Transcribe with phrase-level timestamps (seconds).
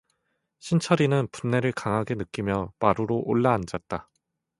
[0.57, 4.09] 신철이는 분내를 강하게 느끼며 마루로 올라앉았다.